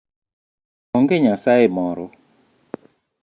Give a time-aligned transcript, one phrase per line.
[0.97, 2.05] Onge nyasaye moro.